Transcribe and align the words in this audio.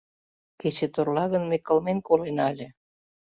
Кече 0.59 0.87
торла 0.93 1.25
гын, 1.31 1.43
ме 1.49 1.57
кылмен 1.65 1.99
колена 2.07 2.45
ыле. 2.53 2.67